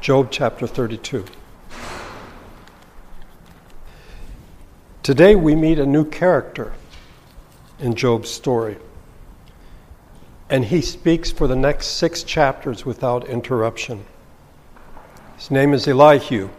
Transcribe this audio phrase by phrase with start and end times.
[0.00, 1.24] Job chapter 32.
[5.02, 6.72] Today we meet a new character
[7.80, 8.76] in Job's story.
[10.48, 14.04] And he speaks for the next six chapters without interruption.
[15.36, 16.50] His name is Elihu.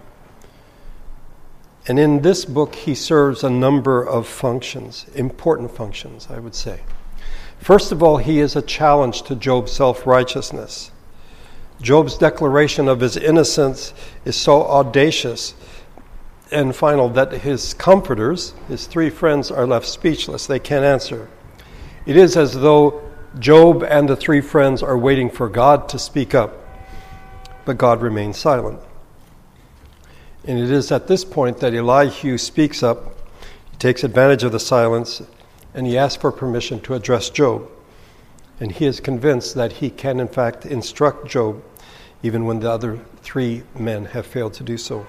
[1.87, 6.81] And in this book, he serves a number of functions, important functions, I would say.
[7.57, 10.91] First of all, he is a challenge to Job's self righteousness.
[11.81, 13.93] Job's declaration of his innocence
[14.25, 15.53] is so audacious
[16.51, 20.47] and final that his comforters, his three friends, are left speechless.
[20.47, 21.29] They can't answer.
[22.05, 23.01] It is as though
[23.37, 26.55] Job and the three friends are waiting for God to speak up,
[27.65, 28.79] but God remains silent.
[30.45, 33.15] And it is at this point that Elihu speaks up,
[33.71, 35.21] he takes advantage of the silence,
[35.73, 37.69] and he asks for permission to address Job.
[38.59, 41.63] And he is convinced that he can, in fact, instruct Job,
[42.23, 45.05] even when the other three men have failed to do so.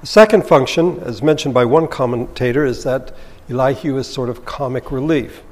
[0.00, 3.14] The second function, as mentioned by one commentator, is that
[3.50, 5.42] Elihu is sort of comic relief.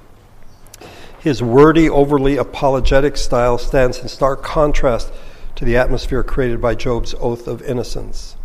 [1.20, 5.12] His wordy, overly apologetic style stands in stark contrast
[5.56, 8.36] to the atmosphere created by Job's oath of innocence.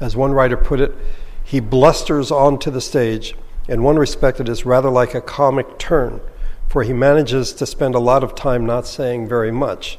[0.00, 0.94] As one writer put it,
[1.44, 3.36] he blusters onto the stage.
[3.68, 6.20] In one respect, it is rather like a comic turn,
[6.68, 9.98] for he manages to spend a lot of time not saying very much.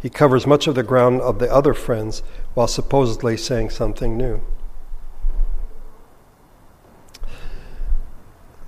[0.00, 2.22] He covers much of the ground of the other friends
[2.54, 4.40] while supposedly saying something new.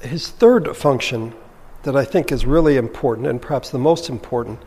[0.00, 1.34] His third function,
[1.83, 4.61] that I think is really important, and perhaps the most important,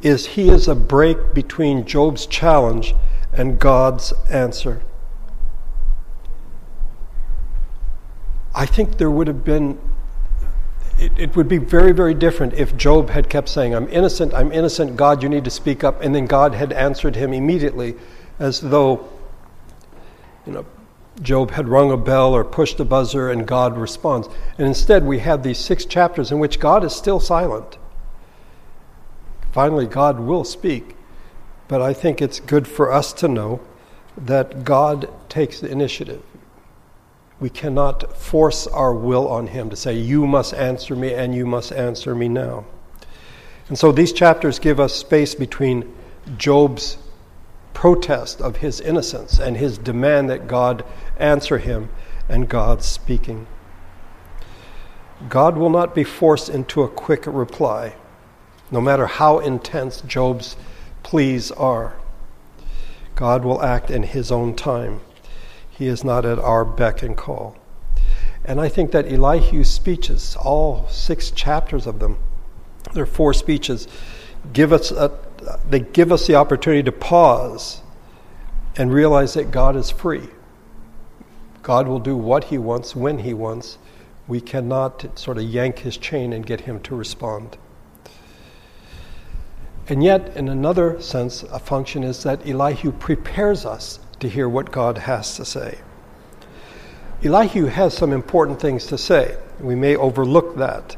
[0.00, 2.94] is he is a break between Job's challenge
[3.32, 4.82] and God's answer.
[8.54, 9.78] I think there would have been,
[10.98, 14.52] it, it, would be very, very different if Job had kept saying, I'm innocent, I'm
[14.52, 17.96] innocent, God, you need to speak up, and then God had answered him immediately
[18.38, 19.08] as though,
[20.46, 20.66] you know,
[21.22, 24.28] Job had rung a bell or pushed a buzzer and God responds.
[24.58, 27.78] And instead, we have these six chapters in which God is still silent.
[29.52, 30.94] Finally, God will speak.
[31.68, 33.60] But I think it's good for us to know
[34.16, 36.22] that God takes the initiative.
[37.38, 41.46] We cannot force our will on Him to say, You must answer me and you
[41.46, 42.64] must answer me now.
[43.68, 45.92] And so these chapters give us space between
[46.36, 46.98] Job's
[47.76, 50.82] protest of his innocence and his demand that God
[51.18, 51.90] answer him
[52.28, 53.46] and God's speaking.
[55.28, 57.94] God will not be forced into a quick reply
[58.70, 60.56] no matter how intense Job's
[61.02, 61.94] pleas are.
[63.14, 65.00] God will act in his own time.
[65.76, 67.56] He is not at our beck and call.
[68.44, 72.18] And I think that Elihu's speeches, all six chapters of them,
[72.94, 73.88] there are four speeches,
[74.52, 75.12] give us a,
[75.68, 77.82] they give us the opportunity to pause
[78.76, 80.28] and realize that God is free.
[81.62, 83.78] God will do what he wants when he wants.
[84.28, 87.58] We cannot sort of yank his chain and get him to respond.
[89.88, 94.70] And yet, in another sense, a function is that Elihu prepares us to hear what
[94.72, 95.78] God has to say.
[97.24, 99.36] Elihu has some important things to say.
[99.60, 100.96] We may overlook that.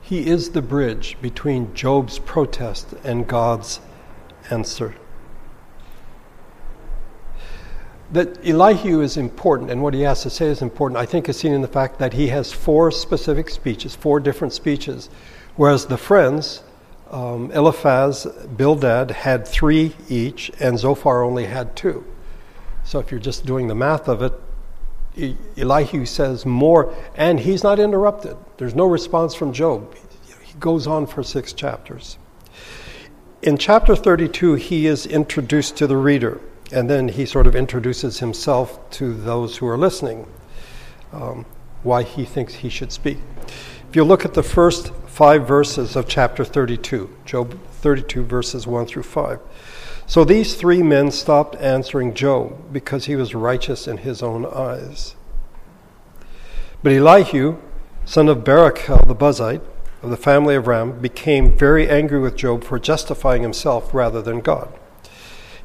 [0.00, 3.80] He is the bridge between Job's protest and God's
[4.50, 4.94] answer
[8.10, 11.38] that Elihu is important and what he has to say is important, I think is
[11.38, 15.10] seen in the fact that he has four specific speeches, four different speeches,
[15.56, 16.62] whereas the friends,
[17.10, 18.26] um, Eliphaz,
[18.56, 22.04] Bildad, had three each, and Zophar only had two.
[22.84, 24.32] So if you're just doing the math of it,
[25.56, 28.36] Elihu says more, and he's not interrupted.
[28.56, 29.94] There's no response from Job.
[30.42, 32.18] He goes on for six chapters.
[33.42, 36.40] In chapter 32, he is introduced to the reader.
[36.70, 40.26] And then he sort of introduces himself to those who are listening,
[41.12, 41.46] um,
[41.82, 43.18] why he thinks he should speak.
[43.88, 48.86] If you look at the first five verses of chapter 32, Job 32, verses 1
[48.86, 49.40] through 5.
[50.06, 55.16] So these three men stopped answering Job because he was righteous in his own eyes.
[56.84, 57.56] But Elihu,
[58.04, 59.60] son of Barachel the Buzite,
[60.04, 64.38] of the family of Ram, became very angry with Job for justifying himself rather than
[64.38, 64.72] God.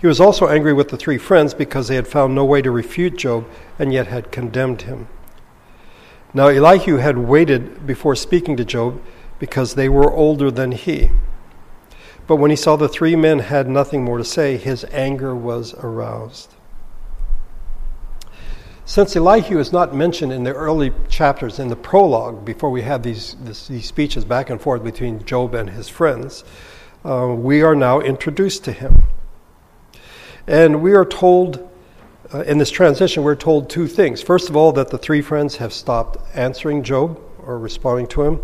[0.01, 2.71] He was also angry with the three friends because they had found no way to
[2.71, 3.47] refute Job
[3.77, 5.09] and yet had condemned him.
[6.33, 8.99] Now, Elihu had waited before speaking to Job
[9.44, 11.10] because they were older than he.
[12.28, 15.74] But when he saw the three men had nothing more to say, his anger was
[15.74, 16.54] aroused.
[18.86, 23.04] Since Elihu is not mentioned in the early chapters, in the prologue, before we have
[23.04, 26.45] these, this, these speeches back and forth between Job and his friends,
[27.04, 29.04] uh, we are now introduced to him.
[30.48, 31.69] And we are told,
[32.34, 34.22] uh, in this transition, we're told two things.
[34.22, 38.40] First of all, that the three friends have stopped answering Job or responding to him.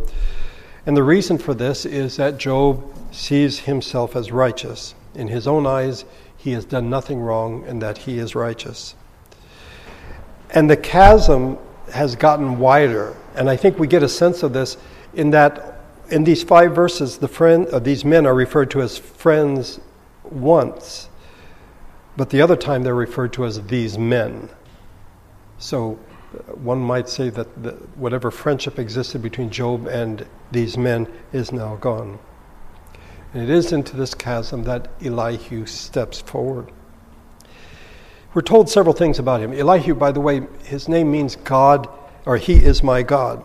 [0.85, 4.95] And the reason for this is that Job sees himself as righteous.
[5.15, 6.05] In his own eyes,
[6.37, 8.95] he has done nothing wrong and that he is righteous.
[10.51, 11.57] And the chasm
[11.91, 13.15] has gotten wider.
[13.35, 14.77] And I think we get a sense of this
[15.13, 15.79] in that
[16.09, 19.79] in these five verses, the friend, uh, these men are referred to as friends
[20.23, 21.07] once,
[22.17, 24.49] but the other time they're referred to as these men.
[25.59, 25.99] So
[26.33, 31.51] uh, one might say that the, whatever friendship existed between Job and these men is
[31.51, 32.19] now gone.
[33.33, 36.71] And it is into this chasm that Elihu steps forward.
[38.33, 39.53] We're told several things about him.
[39.53, 41.87] Elihu, by the way, his name means God,
[42.25, 43.43] or he is my God.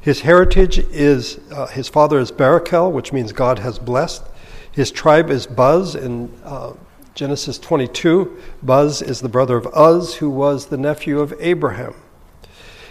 [0.00, 4.24] His heritage is, uh, his father is Barachel, which means God has blessed.
[4.70, 6.74] His tribe is Buz in uh,
[7.14, 8.36] Genesis 22.
[8.62, 11.94] Buz is the brother of Uz, who was the nephew of Abraham.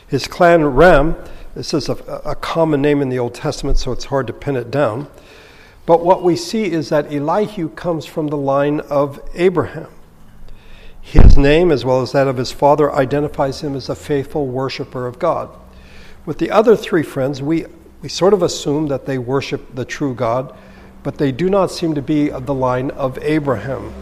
[0.07, 1.15] His clan Ram,
[1.55, 1.93] this is a,
[2.25, 5.07] a common name in the Old Testament, so it's hard to pin it down.
[5.85, 9.89] But what we see is that Elihu comes from the line of Abraham.
[11.01, 15.07] His name, as well as that of his father, identifies him as a faithful worshiper
[15.07, 15.49] of God.
[16.25, 17.67] With the other three friends, we,
[18.01, 20.53] we sort of assume that they worship the true God,
[21.03, 23.93] but they do not seem to be of the line of Abraham.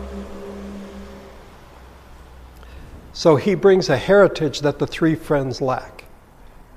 [3.12, 5.93] So he brings a heritage that the three friends lack.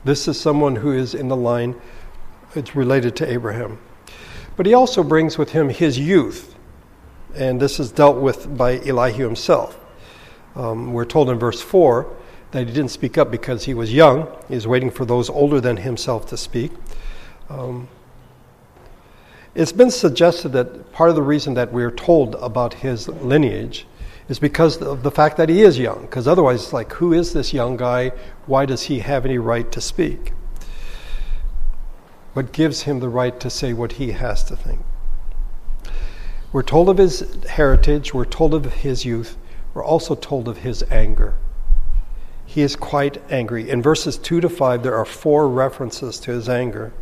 [0.06, 1.74] This is someone who is in the line,
[2.54, 3.80] it's related to Abraham.
[4.56, 6.54] But he also brings with him his youth,
[7.34, 9.76] and this is dealt with by Elihu himself.
[10.54, 12.06] Um, we're told in verse 4
[12.52, 14.28] that he didn't speak up because he was young.
[14.46, 16.70] He was waiting for those older than himself to speak.
[17.50, 17.88] Um,
[19.56, 23.88] it's been suggested that part of the reason that we're told about his lineage
[24.28, 26.02] is because of the fact that he is young.
[26.02, 28.10] Because otherwise, it's like, who is this young guy?
[28.46, 30.32] Why does he have any right to speak?
[32.34, 34.80] But gives him the right to say what he has to think.
[36.52, 39.36] We're told of his heritage, we're told of his youth,
[39.74, 41.34] we're also told of his anger.
[42.46, 43.68] He is quite angry.
[43.68, 46.92] In verses 2 to 5, there are four references to his anger.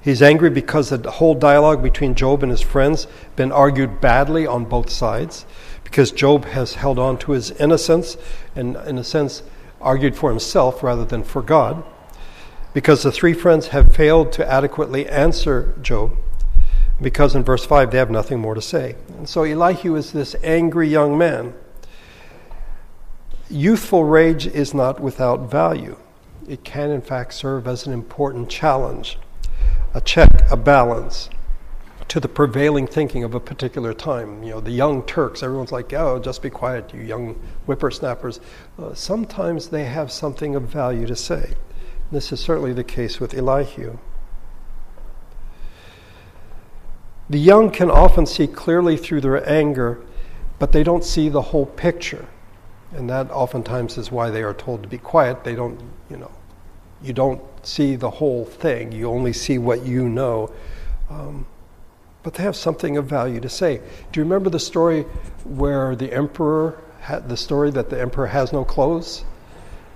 [0.00, 4.64] He's angry because the whole dialogue between Job and his friends been argued badly on
[4.64, 5.46] both sides,
[5.86, 8.16] because Job has held on to his innocence
[8.56, 9.44] and, in a sense,
[9.80, 11.84] argued for himself rather than for God,
[12.74, 16.16] because the three friends have failed to adequately answer Job,
[17.00, 18.96] because in verse 5 they have nothing more to say.
[19.16, 21.54] And so Elihu is this angry young man
[23.48, 25.96] Youthful rage is not without value.
[26.48, 29.20] It can, in fact, serve as an important challenge,
[29.94, 31.30] a check, a balance
[32.08, 34.42] to the prevailing thinking of a particular time.
[34.42, 37.34] You know, the young Turks, everyone's like, oh, just be quiet, you young
[37.66, 38.40] whippersnappers.
[38.78, 41.44] Uh, sometimes they have something of value to say.
[41.44, 43.98] And This is certainly the case with Elihu.
[47.28, 50.00] The young can often see clearly through their anger,
[50.60, 52.28] but they don't see the whole picture.
[52.92, 55.42] And that oftentimes is why they are told to be quiet.
[55.42, 56.30] They don't, you know,
[57.02, 60.52] you don't see the whole thing, you only see what you know.
[61.10, 61.46] Um,
[62.26, 63.80] but they have something of value to say.
[64.10, 65.02] Do you remember the story
[65.44, 69.24] where the emperor had the story that the emperor has no clothes?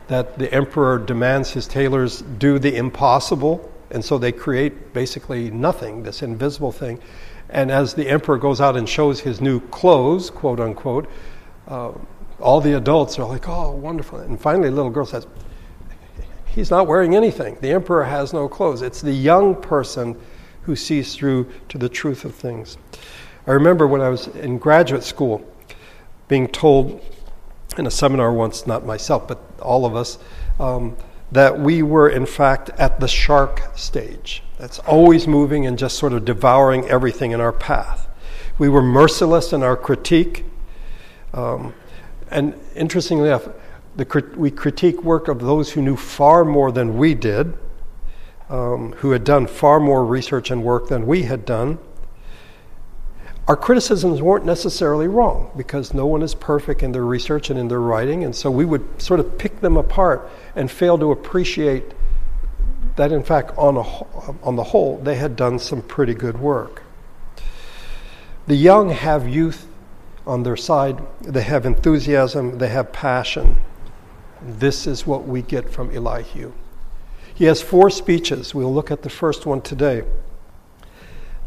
[0.06, 6.04] That the emperor demands his tailors do the impossible, and so they create basically nothing,
[6.04, 7.00] this invisible thing.
[7.49, 11.10] And as the emperor goes out and shows his new clothes, quote unquote,
[11.66, 11.90] uh,
[12.38, 14.20] all the adults are like, oh, wonderful.
[14.20, 15.26] And finally, a little girl says,
[16.46, 17.58] he's not wearing anything.
[17.60, 18.82] The emperor has no clothes.
[18.82, 20.16] It's the young person
[20.70, 22.78] who sees through to the truth of things.
[23.44, 25.44] I remember when I was in graduate school
[26.28, 27.04] being told
[27.76, 30.16] in a seminar once, not myself, but all of us,
[30.60, 30.96] um,
[31.32, 34.44] that we were in fact at the shark stage.
[34.58, 38.06] That's always moving and just sort of devouring everything in our path.
[38.56, 40.44] We were merciless in our critique.
[41.34, 41.74] Um,
[42.30, 43.48] and interestingly enough,
[43.96, 47.58] the, we critique work of those who knew far more than we did,
[48.50, 51.78] um, who had done far more research and work than we had done.
[53.49, 57.69] Our criticisms weren't necessarily wrong because no one is perfect in their research and in
[57.69, 61.85] their writing, and so we would sort of pick them apart and fail to appreciate
[62.97, 63.83] that, in fact, on, a,
[64.45, 66.83] on the whole, they had done some pretty good work.
[68.47, 69.66] The young have youth
[70.26, 71.00] on their side.
[71.23, 73.57] They have enthusiasm, they have passion.
[74.42, 76.52] This is what we get from Elihu.
[77.40, 78.54] He has four speeches.
[78.54, 80.02] We'll look at the first one today.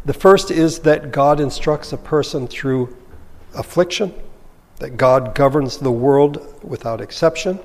[0.05, 2.97] The first is that God instructs a person through
[3.53, 4.11] affliction,
[4.79, 7.59] that God governs the world without exception.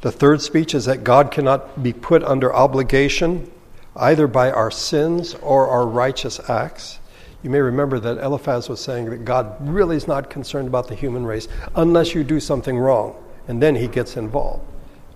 [0.00, 3.48] The third speech is that God cannot be put under obligation
[3.94, 6.98] either by our sins or our righteous acts.
[7.44, 10.96] You may remember that Eliphaz was saying that God really is not concerned about the
[10.96, 13.14] human race unless you do something wrong,
[13.46, 14.66] and then he gets involved.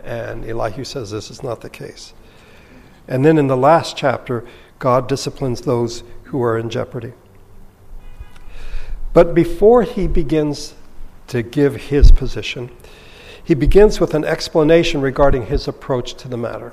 [0.04, 2.14] And Elihu says this is not the case.
[3.08, 4.44] And then in the last chapter,
[4.78, 7.12] God disciplines those who are in jeopardy.
[9.12, 10.74] But before he begins
[11.28, 12.70] to give his position,
[13.42, 16.72] he begins with an explanation regarding his approach to the matter.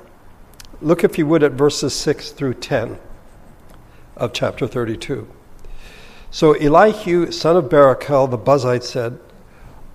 [0.82, 2.98] Look, if you would, at verses 6 through 10
[4.16, 5.28] of chapter 32.
[6.30, 9.20] So Elihu, son of Barachel the Buzite, said,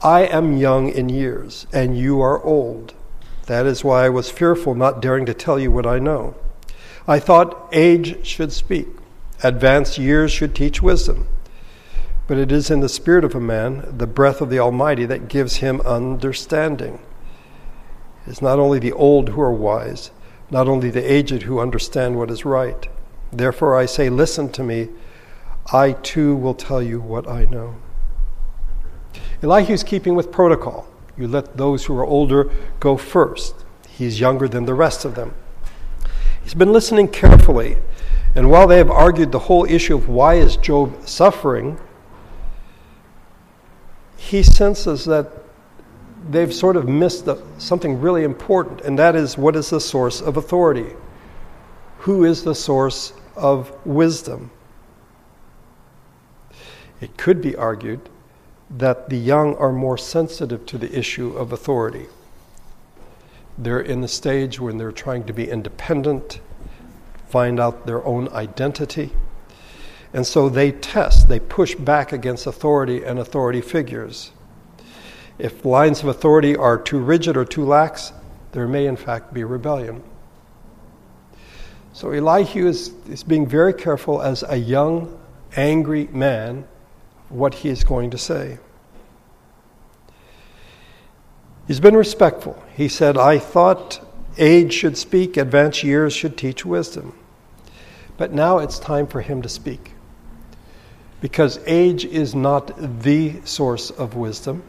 [0.02, 2.94] I am young in years, and you are old.
[3.50, 6.36] That is why I was fearful, not daring to tell you what I know.
[7.08, 8.88] I thought age should speak,
[9.42, 11.28] advanced years should teach wisdom.
[12.28, 15.30] But it is in the spirit of a man, the breath of the Almighty, that
[15.30, 17.00] gives him understanding.
[18.28, 20.12] It is not only the old who are wise,
[20.52, 22.88] not only the aged who understand what is right.
[23.34, 24.90] Therefore I say, Listen to me
[25.74, 27.78] I too will tell you what I know.
[29.42, 30.89] Elihu's keeping with protocol.
[31.20, 32.50] You let those who are older
[32.80, 33.66] go first.
[33.90, 35.34] He's younger than the rest of them.
[36.42, 37.78] He's been listening carefully,
[38.36, 41.78] and while they have argued the whole issue of why is Job suffering,
[44.16, 45.30] he senses that
[46.30, 50.22] they've sort of missed the, something really important, and that is what is the source
[50.22, 50.96] of authority?
[52.00, 54.52] Who is the source of wisdom?
[57.02, 58.10] It could be argued
[58.70, 62.06] that the young are more sensitive to the issue of authority.
[63.58, 66.40] They're in the stage when they're trying to be independent,
[67.28, 69.12] find out their own identity.
[70.14, 74.32] And so they test, they push back against authority and authority figures.
[75.38, 78.14] If lines of authority are too rigid or too lax,
[78.52, 80.04] there may in fact be rebellion.
[81.94, 85.20] So Elihu is, is being very careful as a young,
[85.56, 86.66] angry man
[87.30, 88.58] what he is going to say.
[91.68, 92.62] He's been respectful.
[92.76, 94.04] He said, I thought
[94.38, 97.14] age should speak, advanced years should teach wisdom.
[98.18, 99.94] But now it's time for him to speak.
[101.22, 104.64] Because age is not the source of wisdom.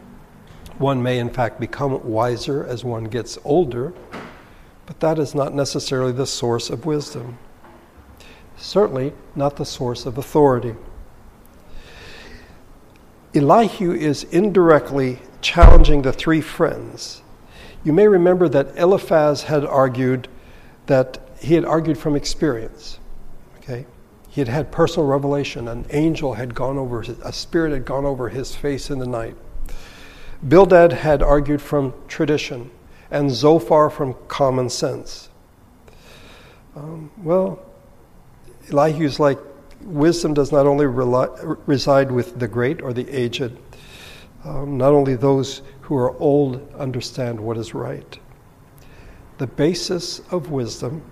[0.79, 3.95] One may, in fact, become wiser as one gets older,
[4.87, 7.38] but that is not necessarily the source of wisdom.
[8.57, 10.75] Certainly not the source of authority.
[13.34, 17.22] Elihu is indirectly challenging the three friends.
[17.84, 20.28] You may remember that Eliphaz had argued
[20.87, 22.99] that he had argued from experience.
[23.58, 23.87] Okay?
[24.28, 25.68] He had had personal revelation.
[25.68, 29.37] An angel had gone over, a spirit had gone over his face in the night.
[30.46, 32.70] Bildad had argued from tradition,
[33.10, 35.28] and Zophar from common sense.
[36.75, 37.58] Um, well,
[38.70, 39.38] Elihu's like
[39.82, 41.26] wisdom does not only rely,
[41.66, 43.56] reside with the great or the aged,
[44.44, 48.18] um, not only those who are old understand what is right.
[49.38, 51.02] The basis of wisdom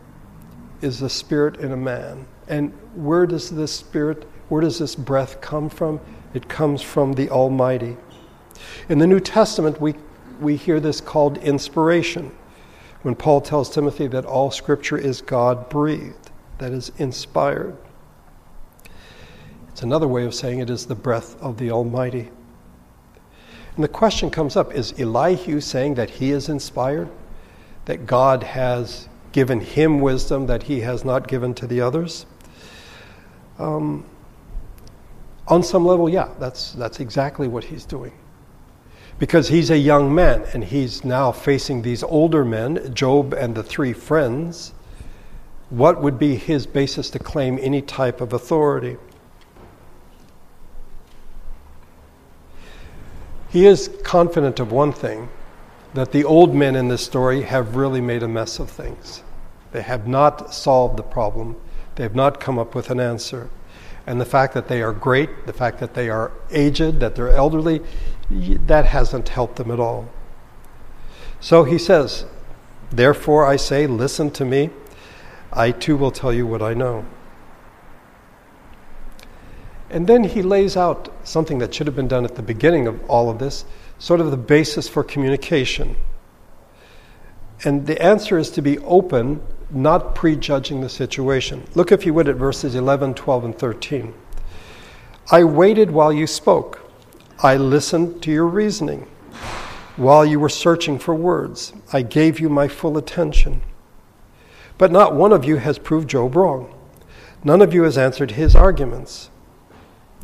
[0.82, 2.26] is the spirit in a man.
[2.46, 6.00] And where does this spirit, where does this breath come from?
[6.34, 7.96] It comes from the Almighty.
[8.88, 9.94] In the New Testament, we,
[10.40, 12.32] we hear this called inspiration,
[13.02, 17.76] when Paul tells Timothy that all scripture is God breathed, that is inspired.
[19.78, 22.30] It's another way of saying it is the breath of the Almighty.
[23.76, 27.08] And the question comes up is Elihu saying that he is inspired?
[27.84, 32.26] That God has given him wisdom that he has not given to the others?
[33.60, 34.04] Um,
[35.46, 38.14] on some level, yeah, that's, that's exactly what he's doing.
[39.20, 43.62] Because he's a young man and he's now facing these older men, Job and the
[43.62, 44.74] three friends.
[45.70, 48.96] What would be his basis to claim any type of authority?
[53.48, 55.28] He is confident of one thing
[55.94, 59.22] that the old men in this story have really made a mess of things.
[59.72, 61.56] They have not solved the problem,
[61.96, 63.50] they have not come up with an answer.
[64.06, 67.28] And the fact that they are great, the fact that they are aged, that they're
[67.28, 67.82] elderly,
[68.30, 70.08] that hasn't helped them at all.
[71.40, 72.24] So he says,
[72.90, 74.70] Therefore I say, listen to me.
[75.52, 77.04] I too will tell you what I know.
[79.90, 83.02] And then he lays out something that should have been done at the beginning of
[83.08, 83.64] all of this,
[83.98, 85.96] sort of the basis for communication.
[87.64, 91.64] And the answer is to be open, not prejudging the situation.
[91.74, 94.14] Look, if you would, at verses 11, 12, and 13.
[95.30, 96.90] I waited while you spoke.
[97.40, 99.08] I listened to your reasoning.
[99.96, 103.62] While you were searching for words, I gave you my full attention.
[104.76, 106.72] But not one of you has proved Job wrong.
[107.42, 109.30] None of you has answered his arguments.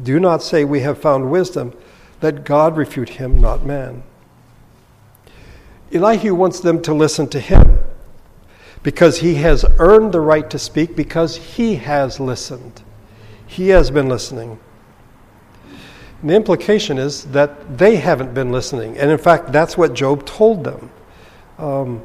[0.02, 1.72] Do not say we have found wisdom.
[2.20, 4.02] Let God refute him, not man.
[5.92, 7.78] Elihu wants them to listen to him
[8.82, 12.82] because he has earned the right to speak because he has listened.
[13.46, 14.58] He has been listening.
[16.20, 18.96] And the implication is that they haven't been listening.
[18.98, 20.90] And in fact, that's what Job told them.
[21.58, 22.02] Um,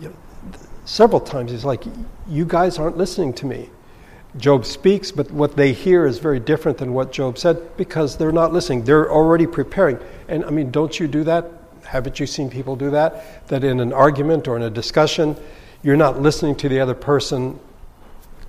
[0.00, 0.14] you know,
[0.84, 1.84] several times he's like,
[2.28, 3.70] You guys aren't listening to me.
[4.36, 8.32] Job speaks, but what they hear is very different than what Job said because they're
[8.32, 8.84] not listening.
[8.84, 9.98] They're already preparing.
[10.28, 11.50] And I mean, don't you do that?
[11.84, 13.46] Haven't you seen people do that?
[13.48, 15.36] That in an argument or in a discussion,
[15.82, 17.60] you're not listening to the other person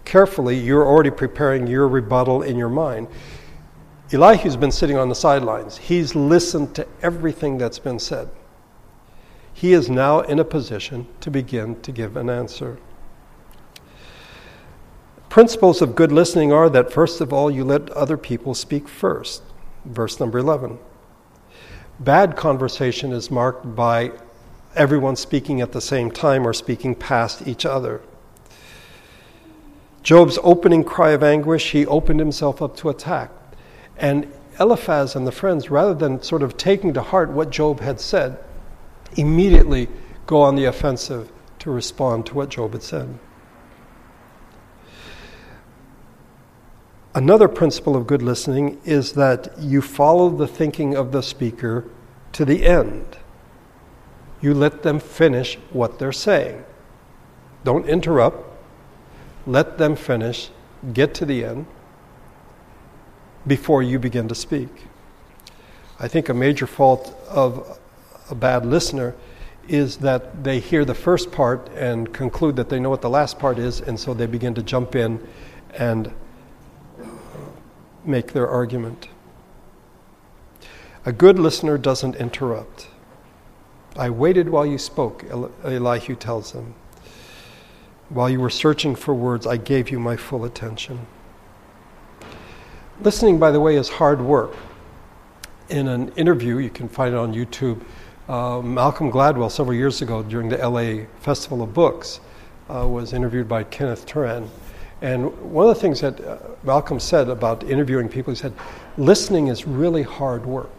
[0.06, 3.08] carefully, you're already preparing your rebuttal in your mind.
[4.12, 5.78] Elihu's been sitting on the sidelines.
[5.78, 8.30] He's listened to everything that's been said.
[9.52, 12.78] He is now in a position to begin to give an answer.
[15.36, 19.44] Principles of good listening are that, first of all, you let other people speak first.
[19.84, 20.80] Verse number 11.
[22.00, 24.14] Bad conversation is marked by
[24.78, 28.02] everyone speaking at the same time or speaking past each other.
[30.04, 33.30] Job's opening cry of anguish, he opened himself up to attack.
[33.98, 38.00] And Eliphaz and the friends, rather than sort of taking to heart what Job had
[38.00, 38.40] said,
[39.18, 39.90] immediately
[40.28, 43.20] go on the offensive to respond to what Job had said.
[47.16, 51.86] Another principle of good listening is that you follow the thinking of the speaker
[52.34, 53.18] to the end.
[54.42, 56.66] You let them finish what they're saying.
[57.64, 58.44] Don't interrupt.
[59.48, 60.50] Let them finish,
[60.92, 61.68] get to the end
[63.48, 64.68] before you begin to speak.
[65.98, 67.80] I think a major fault of
[68.30, 69.16] a bad listener
[69.70, 73.40] is that they hear the first part and conclude that they know what the last
[73.40, 75.26] part is, and so they begin to jump in
[75.76, 76.12] and
[78.08, 79.10] make their argument.
[81.06, 82.88] A good listener doesn't interrupt.
[83.96, 85.24] I waited while you spoke,
[85.64, 86.74] Elihu tells them.
[88.10, 91.08] While you were searching for words, I gave you my full attention.
[93.02, 94.54] Listening, by the way, is hard work.
[95.70, 97.84] In an interview, you can find it on YouTube,
[98.28, 102.20] uh, Malcolm Gladwell, several years ago during the LA Festival of Books,
[102.70, 104.50] uh, was interviewed by Kenneth Turan.
[105.02, 108.54] And one of the things that uh, Malcolm said about interviewing people, he said,
[108.98, 110.72] listening is really hard work.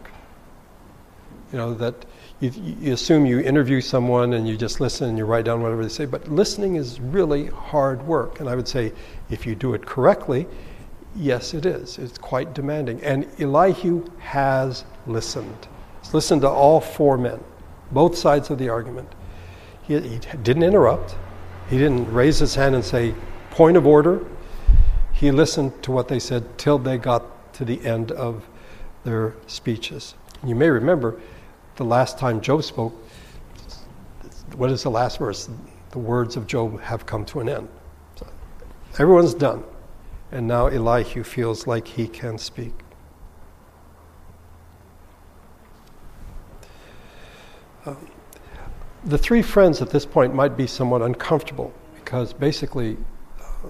[1.51, 2.05] You know, that
[2.39, 2.51] you,
[2.81, 5.89] you, assume you interview someone and you just listen and you write down whatever they
[5.89, 8.39] say, but listening is really hard work.
[8.39, 8.91] And I would say,
[9.29, 10.45] if you do it correctly,
[11.15, 11.97] yes, it is.
[11.97, 13.01] It's quite demanding.
[13.01, 15.67] And Elihu has listened.
[16.01, 17.43] He's listened to all four men,
[17.91, 19.09] both sides of the argument.
[19.83, 21.15] He, he didn't interrupt,
[21.69, 23.15] he didn't raise his hand and say,
[23.57, 24.23] point of order.
[25.13, 28.47] He listened to what they said till they got to the end of
[29.03, 30.13] their speeches.
[30.45, 31.19] You may remember
[31.77, 32.93] the last time Job spoke,
[34.55, 35.49] what is the last verse?
[35.89, 37.67] The words of Job have come to an end.
[38.17, 38.27] So
[38.99, 39.63] everyone's done.
[40.31, 42.75] And now Elihu feels like he can speak.
[47.87, 48.07] Um,
[49.03, 52.97] the three friends at this point might be somewhat uncomfortable because basically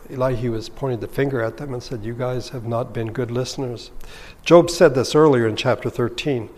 [0.09, 3.31] Elihu has pointed the finger at them and said, You guys have not been good
[3.31, 3.91] listeners.
[4.43, 6.49] Job said this earlier in chapter 13.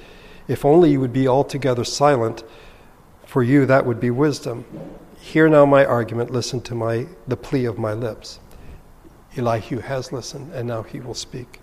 [0.47, 2.43] If only you would be altogether silent,
[3.25, 4.65] for you that would be wisdom.
[5.19, 8.39] Hear now my argument, listen to my, the plea of my lips.
[9.37, 11.59] Elihu has listened, and now he will speak.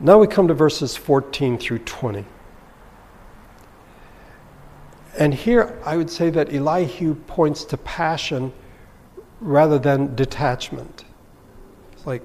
[0.00, 2.24] Now we come to verses 14 through 20.
[5.18, 8.52] And here I would say that Elihu points to passion
[9.40, 11.04] rather than detachment.
[11.92, 12.22] It's like,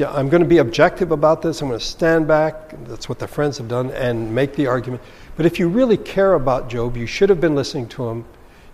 [0.00, 3.28] I'm going to be objective about this, I'm going to stand back, that's what the
[3.28, 5.02] friends have done, and make the argument.
[5.36, 8.24] But if you really care about Job, you should have been listening to him, you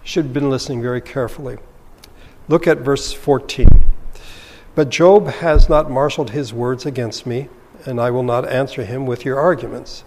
[0.04, 1.58] should have been listening very carefully.
[2.46, 3.68] Look at verse 14.
[4.76, 7.48] But Job has not marshaled his words against me,
[7.84, 10.04] and I will not answer him with your arguments.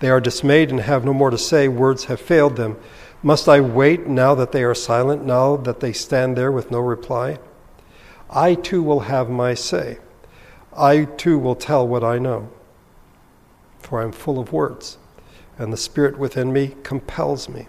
[0.00, 1.68] They are dismayed and have no more to say.
[1.68, 2.76] Words have failed them.
[3.22, 6.80] Must I wait now that they are silent, now that they stand there with no
[6.80, 7.38] reply?
[8.30, 9.98] I too will have my say.
[10.74, 12.48] I too will tell what I know,
[13.80, 14.96] for I am full of words,
[15.58, 17.66] and the spirit within me compels me.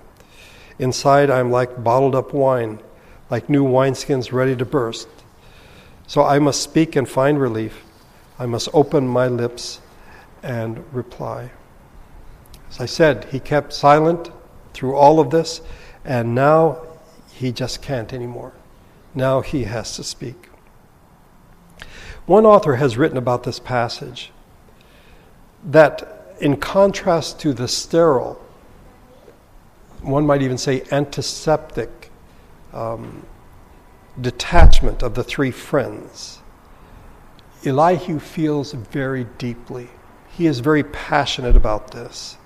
[0.80, 2.80] Inside, I am like bottled up wine,
[3.30, 5.10] like new wineskins ready to burst.
[6.08, 7.84] So I must speak and find relief.
[8.40, 9.82] I must open my lips
[10.44, 11.52] and reply.
[12.72, 14.32] As I said, he kept silent
[14.74, 15.62] through all of this,
[16.06, 16.82] and now
[17.34, 18.54] he just can't anymore.
[19.14, 20.50] Now he has to speak.
[22.26, 24.32] One author has written about this passage
[25.66, 28.42] that, in contrast to the sterile,
[30.02, 32.10] one might even say antiseptic
[32.72, 33.26] um,
[34.20, 36.40] detachment of the three friends,
[37.66, 39.90] Elihu feels very deeply.
[40.30, 42.38] He is very passionate about this.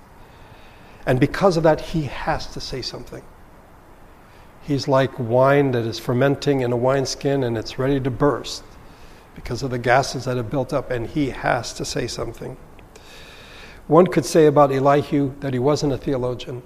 [1.06, 3.22] And because of that, he has to say something.
[4.62, 8.64] He's like wine that is fermenting in a wineskin and it's ready to burst
[9.36, 12.56] because of the gases that have built up, and he has to say something.
[13.86, 16.62] One could say about Elihu that he wasn't a theologian,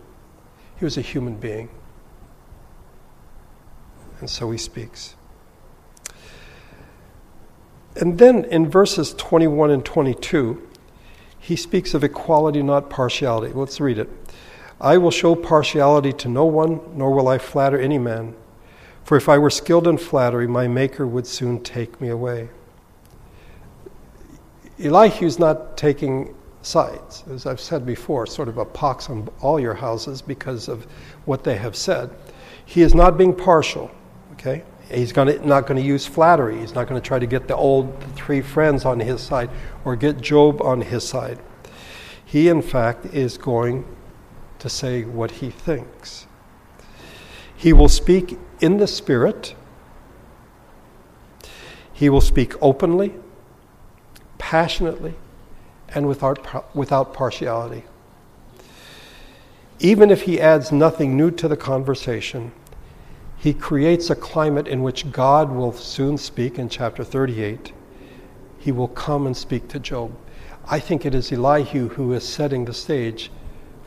[0.79, 1.69] he was a human being.
[4.21, 5.17] And so he speaks.
[7.97, 10.67] And then in verses 21 and 22,
[11.39, 13.53] he speaks of equality, not partiality.
[13.53, 14.09] Let's read it.
[14.81, 18.35] I will show partiality to no one, nor will I flatter any man.
[19.05, 22.49] For if I were skilled in flattery, my Maker would soon take me away.
[24.79, 29.75] Elihu's not taking sides, as I've said before, sort of a pox on all your
[29.75, 30.85] houses because of
[31.27, 32.11] what they have said.
[32.65, 33.91] He is not being partial,
[34.33, 34.63] okay?
[34.91, 36.59] He's gonna, not going to use flattery.
[36.59, 39.51] He's not going to try to get the old three friends on his side
[39.85, 41.39] or get Job on his side.
[42.25, 43.85] He, in fact, is going
[44.61, 46.27] to say what he thinks.
[47.57, 49.55] He will speak in the Spirit,
[51.93, 53.15] he will speak openly,
[54.39, 55.15] passionately,
[55.89, 57.85] and without, without partiality.
[59.79, 62.53] Even if he adds nothing new to the conversation,
[63.37, 67.73] he creates a climate in which God will soon speak in chapter 38.
[68.59, 70.15] He will come and speak to Job.
[70.67, 73.31] I think it is Elihu who is setting the stage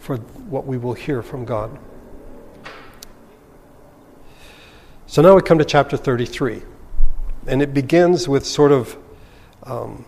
[0.03, 1.79] for what we will hear from God.
[5.07, 6.61] So now we come to chapter 33,
[7.47, 8.97] and it begins with sort of
[9.63, 10.03] um,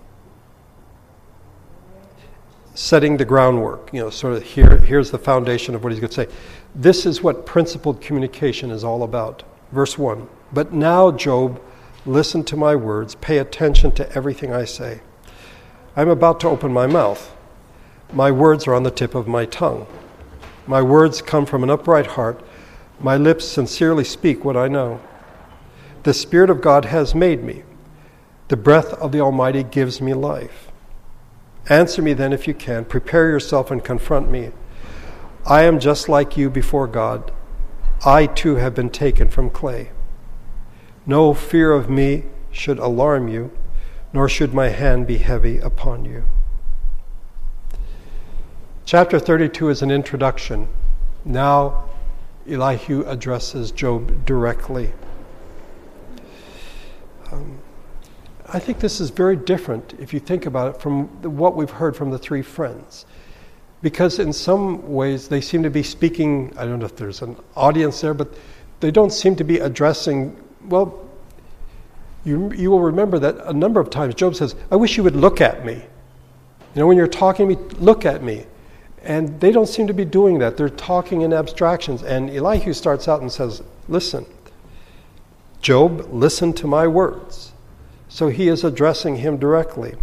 [2.73, 3.93] setting the groundwork.
[3.93, 6.27] You know, sort of here, here's the foundation of what he's going to say.
[6.75, 9.43] This is what principled communication is all about.
[9.71, 11.61] Verse 1 But now, Job,
[12.05, 14.99] listen to my words, pay attention to everything I say.
[15.95, 17.33] I'm about to open my mouth.
[18.13, 19.87] My words are on the tip of my tongue.
[20.67, 22.41] My words come from an upright heart.
[22.99, 24.99] My lips sincerely speak what I know.
[26.03, 27.63] The Spirit of God has made me.
[28.47, 30.71] The breath of the Almighty gives me life.
[31.67, 32.85] Answer me then if you can.
[32.85, 34.51] Prepare yourself and confront me.
[35.45, 37.31] I am just like you before God.
[38.05, 39.91] I too have been taken from clay.
[41.05, 43.51] No fear of me should alarm you,
[44.13, 46.25] nor should my hand be heavy upon you.
[48.85, 50.67] Chapter 32 is an introduction.
[51.25, 51.85] Now,
[52.47, 54.91] Elihu addresses Job directly.
[57.31, 57.57] Um,
[58.53, 61.95] I think this is very different, if you think about it, from what we've heard
[61.95, 63.07] from the three friends.
[63.81, 67.37] Because in some ways they seem to be speaking, I don't know if there's an
[67.55, 68.35] audience there, but
[68.81, 71.09] they don't seem to be addressing, well,
[72.23, 75.15] you, you will remember that a number of times Job says, I wish you would
[75.15, 75.73] look at me.
[75.73, 78.45] You know, when you're talking to me, look at me.
[79.05, 80.57] And they don't seem to be doing that.
[80.57, 82.01] They're talking in abstractions.
[82.01, 84.25] And Elihu starts out and says, Listen,
[85.61, 87.53] Job, listen to my words.
[88.09, 89.95] So he is addressing him directly.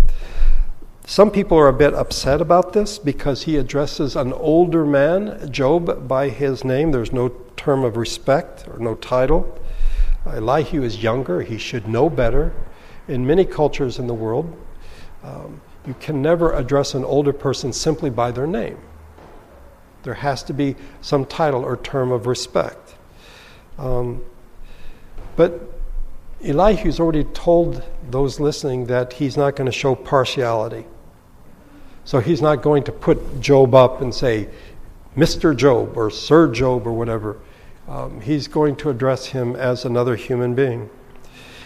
[1.04, 6.06] Some people are a bit upset about this because he addresses an older man, Job,
[6.06, 6.92] by his name.
[6.92, 9.58] There's no term of respect or no title.
[10.24, 12.52] Elihu is younger, he should know better.
[13.08, 14.56] In many cultures in the world,
[15.24, 18.78] um, you can never address an older person simply by their name.
[20.02, 22.94] There has to be some title or term of respect.
[23.78, 24.24] Um,
[25.36, 25.60] but
[26.40, 30.84] Elihu's already told those listening that he's not going to show partiality.
[32.04, 34.48] So he's not going to put Job up and say,
[35.16, 35.56] Mr.
[35.56, 37.38] Job or Sir Job or whatever.
[37.88, 40.90] Um, he's going to address him as another human being.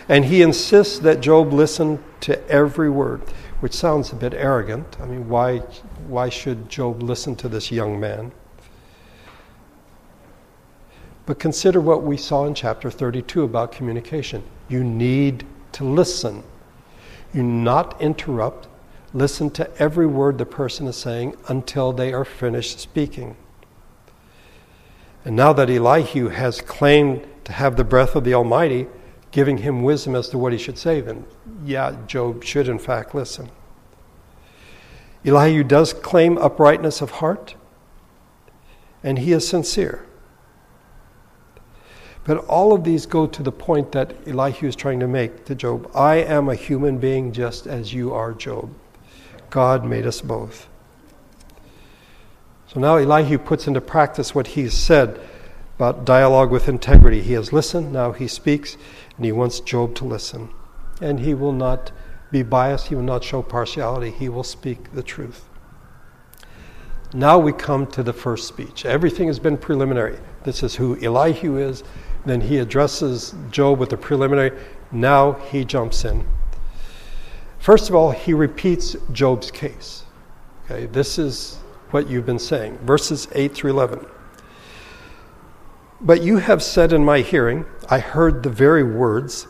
[0.08, 3.22] And he insists that Job listen to every word,
[3.60, 4.98] which sounds a bit arrogant.
[5.00, 5.58] I mean, why
[6.08, 8.32] why should Job listen to this young man?
[11.24, 14.44] But consider what we saw in chapter 32 about communication.
[14.68, 16.44] You need to listen.
[17.34, 18.68] You not interrupt,
[19.16, 23.34] Listen to every word the person is saying until they are finished speaking.
[25.24, 28.86] And now that Elihu has claimed to have the breath of the Almighty,
[29.36, 31.22] giving him wisdom as to what he should say, then
[31.62, 33.50] yeah, Job should in fact listen.
[35.26, 37.54] Elihu does claim uprightness of heart,
[39.02, 40.06] and he is sincere.
[42.24, 45.54] But all of these go to the point that Elihu is trying to make to
[45.54, 45.90] Job.
[45.94, 48.72] I am a human being just as you are, Job.
[49.50, 50.66] God made us both.
[52.68, 55.20] So now Elihu puts into practice what he's said
[55.76, 57.20] about dialogue with integrity.
[57.20, 58.78] He has listened, now he speaks,
[59.16, 60.50] and he wants Job to listen.
[61.00, 61.92] And he will not
[62.30, 65.48] be biased, he will not show partiality, he will speak the truth.
[67.14, 68.84] Now we come to the first speech.
[68.84, 70.18] Everything has been preliminary.
[70.44, 71.84] This is who Elihu is.
[72.24, 74.50] Then he addresses Job with the preliminary.
[74.90, 76.26] Now he jumps in.
[77.58, 80.04] First of all, he repeats Job's case.
[80.64, 81.56] Okay, this is
[81.90, 82.78] what you've been saying.
[82.78, 84.04] Verses 8 through 11.
[86.00, 89.46] But you have said in my hearing, I heard the very words,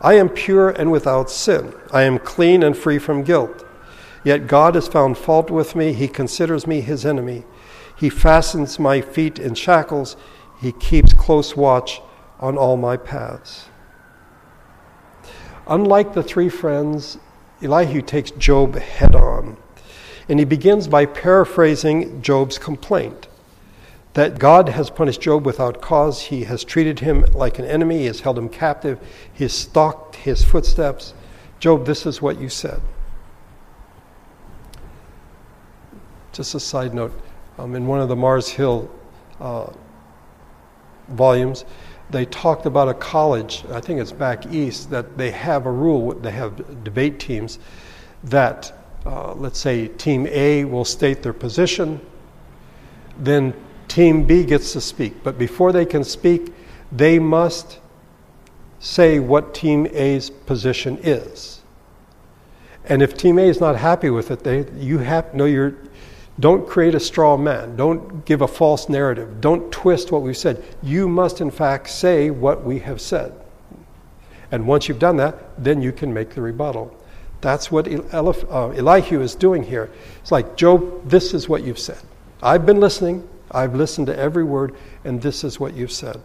[0.00, 1.74] I am pure and without sin.
[1.92, 3.64] I am clean and free from guilt.
[4.24, 5.92] Yet God has found fault with me.
[5.92, 7.44] He considers me his enemy.
[7.96, 10.16] He fastens my feet in shackles.
[10.60, 12.00] He keeps close watch
[12.38, 13.68] on all my paths.
[15.66, 17.18] Unlike the three friends,
[17.62, 19.56] Elihu takes Job head on.
[20.28, 23.27] And he begins by paraphrasing Job's complaint
[24.18, 26.22] that God has punished Job without cause.
[26.22, 28.98] He has treated him like an enemy, he has held him captive,
[29.32, 31.14] he has stalked his footsteps.
[31.60, 32.80] Job, this is what you said.
[36.32, 37.12] Just a side note
[37.58, 38.90] um, in one of the Mars Hill
[39.38, 39.70] uh,
[41.10, 41.64] volumes,
[42.10, 46.12] they talked about a college, I think it's back east, that they have a rule,
[46.14, 47.60] they have debate teams
[48.24, 48.72] that
[49.06, 52.00] uh, let's say Team A will state their position,
[53.16, 53.54] then
[53.88, 55.22] Team B gets to speak.
[55.24, 56.52] But before they can speak,
[56.92, 57.80] they must
[58.78, 61.62] say what Team A's position is.
[62.84, 65.44] And if Team A is not happy with it, they, you have no.
[65.44, 65.74] You're,
[66.40, 67.76] don't create a straw man.
[67.76, 69.40] Don't give a false narrative.
[69.40, 70.64] Don't twist what we've said.
[70.82, 73.32] You must, in fact, say what we have said.
[74.50, 76.96] And once you've done that, then you can make the rebuttal.
[77.40, 79.90] That's what uh, Elihu is doing here.
[80.20, 81.98] It's like, Job, this is what you've said.
[82.42, 86.20] I've been listening, I've listened to every word, and this is what you've said.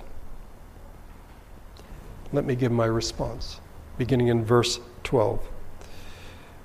[2.31, 3.61] Let me give my response,
[3.97, 5.47] beginning in verse 12.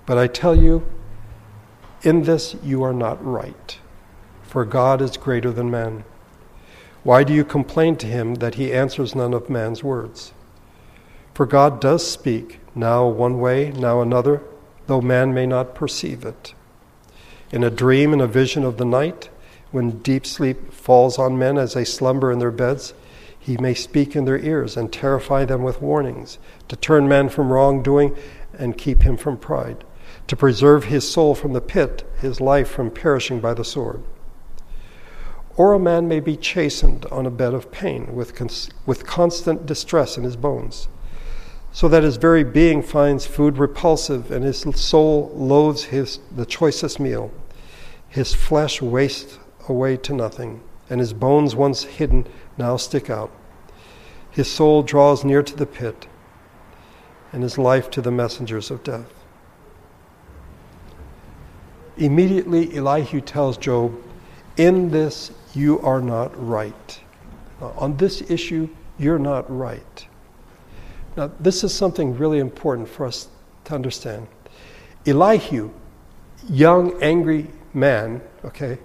[0.07, 0.88] But I tell you,
[2.03, 3.79] in this you are not right,
[4.42, 6.05] for God is greater than man.
[7.03, 10.33] Why do you complain to him that he answers none of man's words?
[11.35, 14.42] For God does speak now one way, now another,
[14.87, 16.55] though man may not perceive it.
[17.53, 19.31] In a dream in a vision of the night,
[19.70, 22.94] when deep sleep falls on men as they slumber in their beds,
[23.38, 27.52] he may speak in their ears and terrify them with warnings, to turn man from
[27.52, 28.16] wrongdoing
[28.59, 29.85] and keep him from pride,
[30.26, 34.02] to preserve his soul from the pit, his life from perishing by the sword.
[35.57, 39.66] Or a man may be chastened on a bed of pain with, cons- with constant
[39.66, 40.88] distress in his bones
[41.72, 46.98] so that his very being finds food repulsive and his soul loathes his, the choicest
[46.98, 47.31] meal.
[48.09, 52.26] His flesh wastes away to nothing, and his bones, once hidden,
[52.57, 53.31] now stick out.
[54.31, 56.07] His soul draws near to the pit,
[57.33, 59.12] and his life to the messengers of death.
[61.96, 63.94] Immediately, Elihu tells Job,
[64.57, 67.00] In this you are not right.
[67.61, 70.07] On this issue, you're not right.
[71.16, 73.28] Now, this is something really important for us
[73.64, 74.28] to understand.
[75.07, 75.70] Elihu,
[76.48, 78.78] young, angry man, okay,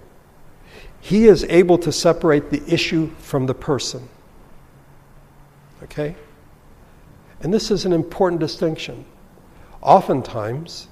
[1.04, 4.08] he is able to separate the issue from the person.
[5.82, 6.16] Okay?
[7.42, 9.04] And this is an important distinction.
[9.82, 10.88] Oftentimes,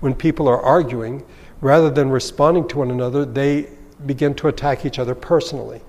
[0.00, 1.24] when people are arguing,
[1.62, 3.70] rather than responding to one another, they
[4.04, 5.80] begin to attack each other personally.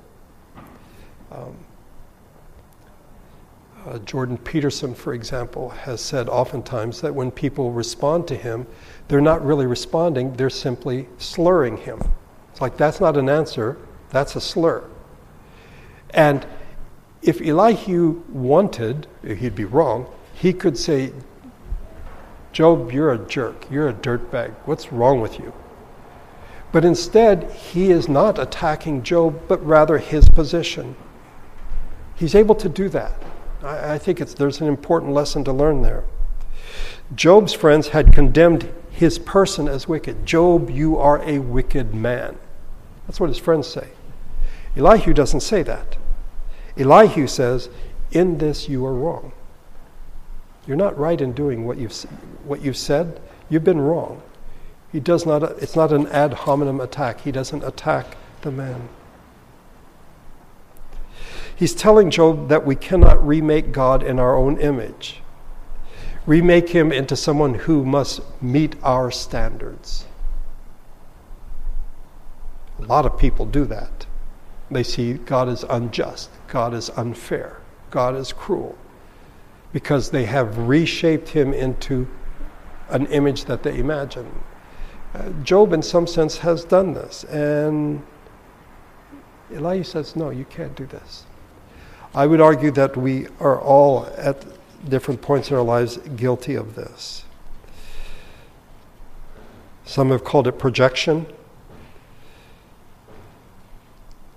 [1.30, 1.58] Um,
[3.86, 8.66] uh, Jordan Peterson, for example, has said oftentimes that when people respond to him,
[9.10, 12.02] they're not really responding, they're simply slurring him.
[12.60, 13.78] It's like that's not an answer,
[14.10, 14.84] that's a slur.
[16.10, 16.46] And
[17.22, 21.14] if Elihu wanted, he'd be wrong, he could say,
[22.52, 25.54] Job, you're a jerk, you're a dirtbag, what's wrong with you?
[26.74, 30.98] But instead, he is not attacking Job, but rather his position.
[32.14, 33.14] He's able to do that.
[33.64, 36.04] I, I think there's an important lesson to learn there.
[37.16, 40.26] Job's friends had condemned his person as wicked.
[40.26, 42.38] Job, you are a wicked man.
[43.10, 43.88] That's what his friends say.
[44.78, 45.98] Elihu doesn't say that.
[46.78, 47.68] Elihu says,
[48.12, 49.32] In this you are wrong.
[50.68, 52.04] You're not right in doing what you've,
[52.46, 53.20] what you've said.
[53.50, 54.22] You've been wrong.
[54.92, 57.22] He does not, it's not an ad hominem attack.
[57.22, 58.90] He doesn't attack the man.
[61.56, 65.20] He's telling Job that we cannot remake God in our own image,
[66.28, 70.06] remake him into someone who must meet our standards.
[72.80, 74.06] A lot of people do that.
[74.72, 78.78] They see God is unjust, God is unfair, God is cruel,
[79.74, 82.08] because they have reshaped him into
[82.90, 84.44] an image that they imagine.
[85.14, 87.24] Uh, Job, in some sense, has done this.
[87.26, 88.06] And
[89.54, 91.26] Elihu says, No, you can't do this.
[92.14, 94.46] I would argue that we are all at
[94.88, 97.24] different points in our lives guilty of this.
[99.86, 101.26] Some have called it projection.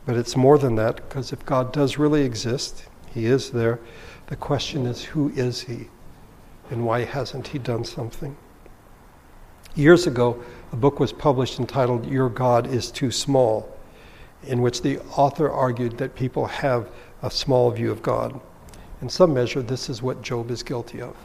[0.05, 3.79] But it's more than that, because if God does really exist, He is there.
[4.27, 5.89] The question is, who is He?
[6.71, 8.37] And why hasn't He done something?
[9.75, 13.69] Years ago, a book was published entitled Your God is Too Small,
[14.43, 16.91] in which the author argued that people have
[17.23, 18.41] a small view of God.
[19.01, 21.17] In some measure, this is what Job is guilty of.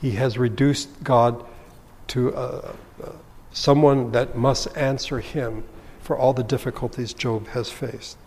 [0.00, 1.44] He has reduced God
[2.08, 2.72] to uh,
[3.04, 3.12] uh,
[3.52, 5.62] someone that must answer him
[6.10, 8.18] for all the difficulties Job has faced.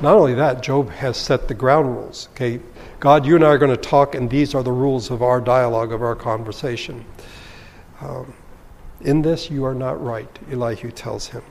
[0.00, 2.30] Not only that, Job has set the ground rules.
[2.32, 2.60] Okay,
[3.00, 5.42] God, you and I are going to talk, and these are the rules of our
[5.42, 7.04] dialogue, of our conversation.
[8.00, 8.32] Um,
[9.02, 11.42] in this, you are not right, Elihu tells him.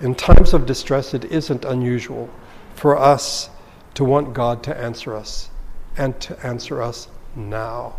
[0.00, 2.30] In times of distress, it isn't unusual
[2.76, 3.50] for us
[3.92, 5.50] to want God to answer us
[5.98, 7.96] and to answer us now.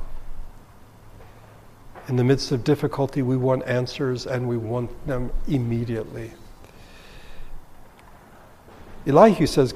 [2.07, 6.31] In the midst of difficulty, we want answers and we want them immediately.
[9.07, 9.73] Elihu says,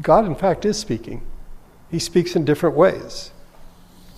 [0.00, 1.22] God, in fact, is speaking.
[1.90, 3.30] He speaks in different ways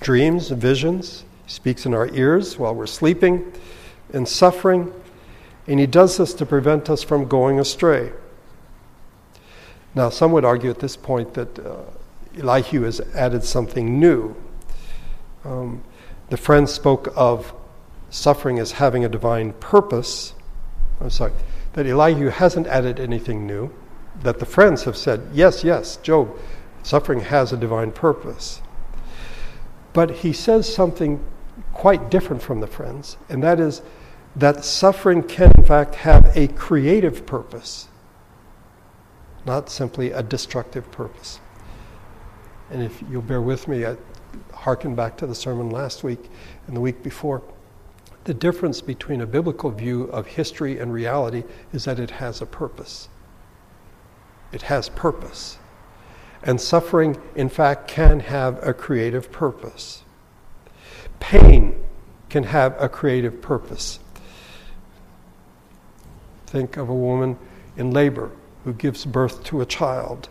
[0.00, 1.24] dreams and visions.
[1.46, 3.53] He speaks in our ears while we're sleeping
[4.12, 4.92] and suffering.
[5.66, 8.12] And he does this to prevent us from going astray.
[9.94, 11.77] Now, some would argue at this point that uh,
[12.38, 14.37] Elihu has added something new.
[15.44, 15.83] Um,
[16.30, 17.54] the friends spoke of
[18.10, 20.34] suffering as having a divine purpose.
[21.00, 21.32] I'm sorry,
[21.72, 23.70] that Elihu hasn't added anything new.
[24.22, 26.38] That the friends have said, yes, yes, Job,
[26.82, 28.62] suffering has a divine purpose.
[29.92, 31.24] But he says something
[31.72, 33.82] quite different from the friends, and that is
[34.37, 37.88] that suffering can, in fact, have a creative purpose,
[39.46, 41.40] not simply a destructive purpose.
[42.70, 43.96] And if you'll bear with me, I
[44.64, 46.31] harken back to the sermon last week
[46.66, 47.42] and the week before.
[48.24, 52.46] The difference between a biblical view of history and reality is that it has a
[52.46, 53.09] purpose.
[54.53, 55.59] It has purpose.
[56.42, 60.03] And suffering, in fact, can have a creative purpose.
[61.20, 61.85] Pain
[62.31, 63.98] can have a creative purpose.
[66.46, 67.37] Think of a woman
[67.77, 68.31] in labor
[68.64, 70.31] who gives birth to a child.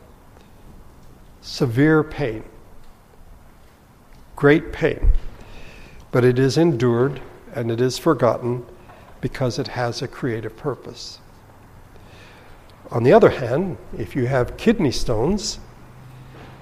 [1.41, 2.43] Severe pain,
[4.36, 5.12] great pain,
[6.12, 7.22] but it is endured
[7.56, 8.65] and it is forgotten
[9.22, 11.19] because it has a creative purpose.
[12.91, 15.60] On the other hand, if you have kidney stones,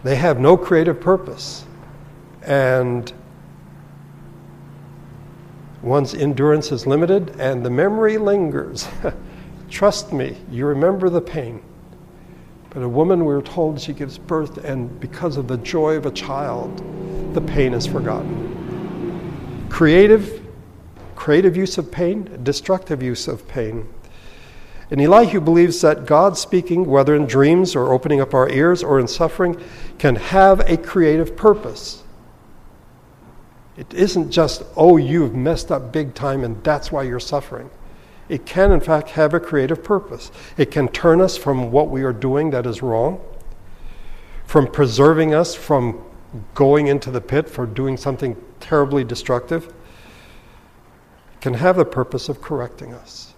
[0.04, 1.66] they have no creative purpose.
[2.44, 3.12] And
[5.82, 8.88] one's endurance is limited and the memory lingers.
[9.70, 11.62] Trust me, you remember the pain.
[12.70, 16.12] But a woman, we're told, she gives birth, and because of the joy of a
[16.12, 16.82] child,
[17.34, 19.68] the pain is forgotten.
[19.70, 20.46] Creative,
[21.16, 23.88] creative use of pain, destructive use of pain.
[24.90, 29.00] And Elihu believes that God speaking, whether in dreams or opening up our ears or
[29.00, 29.62] in suffering,
[29.98, 32.04] can have a creative purpose.
[33.78, 37.70] It isn't just, oh, you've messed up big time and that's why you're suffering.
[38.28, 40.32] It can, in fact, have a creative purpose.
[40.58, 43.22] It can turn us from what we are doing that is wrong,
[44.46, 46.04] from preserving us from
[46.56, 49.74] going into the pit for doing something terribly destructive.
[51.42, 53.34] Can have the purpose of correcting us.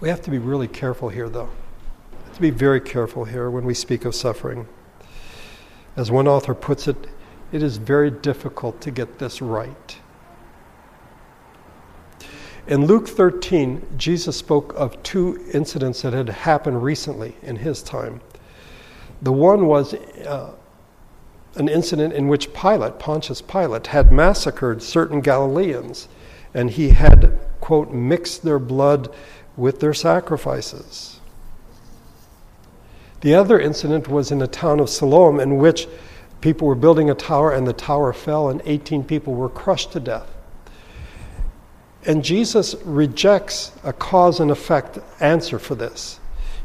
[0.00, 1.50] We have to be really careful here, though.
[2.34, 4.66] to be very careful here when we speak of suffering.
[5.96, 6.96] As one author puts it,
[7.52, 9.98] it is very difficult to get this right.
[12.66, 18.20] In Luke 13, Jesus spoke of two incidents that had happened recently in his time.
[19.20, 20.52] The one was uh,
[21.56, 26.06] an incident in which Pilate, Pontius Pilate, had massacred certain Galileans,
[26.54, 29.12] and he had, quote, mixed their blood
[29.56, 31.20] with their sacrifices.
[33.22, 35.88] The other incident was in the town of Siloam, in which
[36.40, 40.00] people were building a tower and the tower fell, and 18 people were crushed to
[40.00, 40.28] death.
[42.04, 46.18] And Jesus rejects a cause and effect answer for this.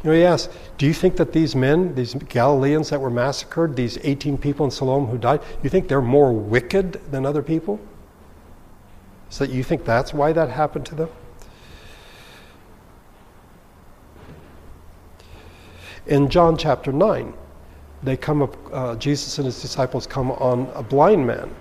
[0.03, 3.75] You know, he asks, Do you think that these men, these Galileans that were massacred,
[3.75, 7.79] these 18 people in Siloam who died, you think they're more wicked than other people?
[9.29, 11.09] So you think that's why that happened to them?
[16.05, 17.33] In John chapter 9,
[18.01, 21.53] they come up, uh, Jesus and his disciples come on a blind man.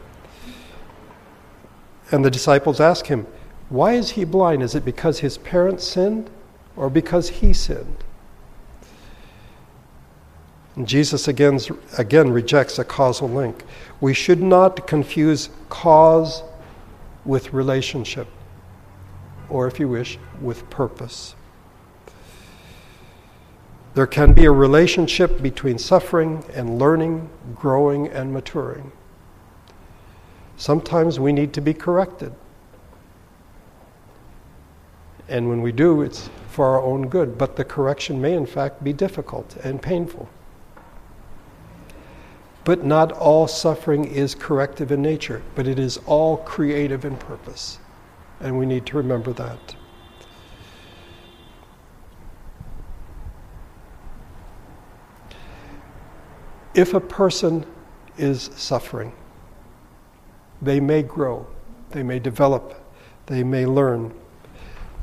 [2.13, 3.27] And the disciples ask him,
[3.69, 4.63] Why is he blind?
[4.63, 6.31] Is it because his parents sinned
[6.77, 8.05] or because he sinned?
[10.77, 11.59] And Jesus again,
[11.99, 13.65] again rejects a causal link.
[14.01, 16.43] We should not confuse cause
[17.25, 18.29] with relationship,
[19.49, 21.35] or if you wish, with purpose.
[23.95, 28.93] There can be a relationship between suffering and learning, growing, and maturing.
[30.59, 32.35] Sometimes we need to be corrected.
[35.29, 37.37] And when we do, it's for our own good.
[37.37, 40.29] But the correction may, in fact, be difficult and painful.
[42.65, 47.79] But not all suffering is corrective in nature, but it is all creative in purpose.
[48.41, 49.77] And we need to remember that.
[56.75, 57.65] If a person
[58.19, 59.13] is suffering,
[60.61, 61.47] they may grow,
[61.91, 62.75] they may develop,
[63.27, 64.13] they may learn,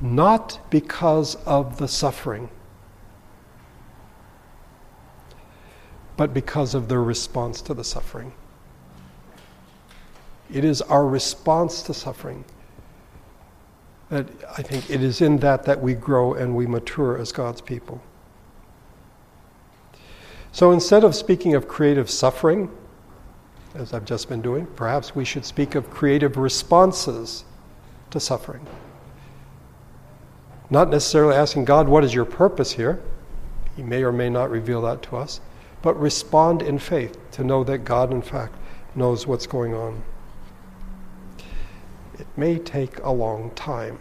[0.01, 2.49] not because of the suffering,
[6.17, 8.33] but because of their response to the suffering.
[10.51, 12.45] It is our response to suffering
[14.09, 14.27] that
[14.57, 18.01] I think it is in that that we grow and we mature as God's people.
[20.51, 22.69] So instead of speaking of creative suffering,
[23.73, 27.43] as I've just been doing, perhaps we should speak of creative responses
[28.11, 28.67] to suffering.
[30.73, 32.99] Not necessarily asking God, what is your purpose here?
[33.75, 35.39] He may or may not reveal that to us,
[35.83, 38.55] but respond in faith to know that God, in fact,
[38.95, 40.01] knows what's going on.
[42.17, 43.99] It may take a long time.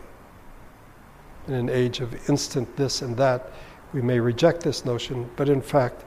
[1.47, 3.53] In an age of instant this and that,
[3.93, 6.07] we may reject this notion, but in fact,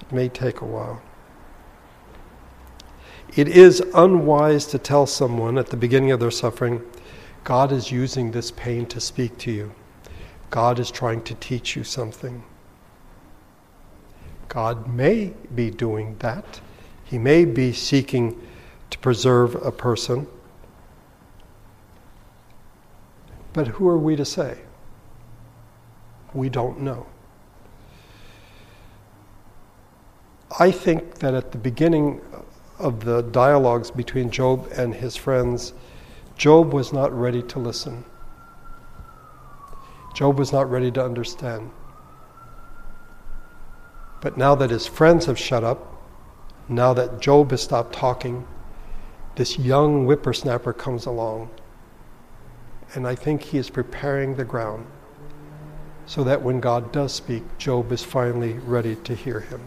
[0.00, 1.02] it may take a while.
[3.36, 6.82] It is unwise to tell someone at the beginning of their suffering,
[7.44, 9.74] God is using this pain to speak to you.
[10.50, 12.42] God is trying to teach you something.
[14.48, 16.60] God may be doing that.
[17.04, 18.40] He may be seeking
[18.90, 20.26] to preserve a person.
[23.52, 24.58] But who are we to say?
[26.32, 27.06] We don't know.
[30.58, 32.20] I think that at the beginning
[32.78, 35.74] of the dialogues between Job and his friends,
[36.36, 38.04] Job was not ready to listen.
[40.18, 41.70] Job was not ready to understand.
[44.20, 46.02] But now that his friends have shut up,
[46.68, 48.44] now that Job has stopped talking,
[49.36, 51.50] this young whippersnapper comes along.
[52.94, 54.86] And I think he is preparing the ground
[56.04, 59.60] so that when God does speak, Job is finally ready to hear him.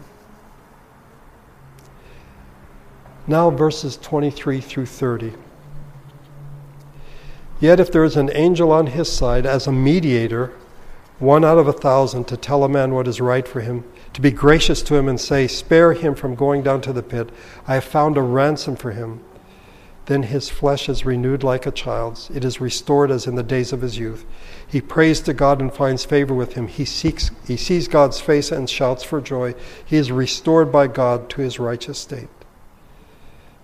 [3.26, 5.32] Now, verses 23 through 30.
[7.62, 10.52] Yet, if there is an angel on his side as a mediator,
[11.20, 13.84] one out of a thousand, to tell a man what is right for him,
[14.14, 17.30] to be gracious to him and say, Spare him from going down to the pit,
[17.68, 19.24] I have found a ransom for him.
[20.08, 23.72] Then his flesh is renewed like a child's, it is restored as in the days
[23.72, 24.26] of his youth.
[24.68, 26.68] He prays to God and finds favor with him.
[26.68, 29.54] He seeks he sees God's face and shouts for joy.
[29.86, 32.30] He is restored by God to his righteous state.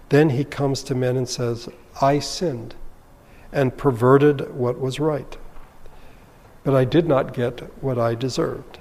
[0.10, 1.68] Then he comes to men and says,
[2.00, 2.76] I sinned
[3.52, 5.38] and perverted what was right,
[6.64, 8.80] but I did not get what I deserved.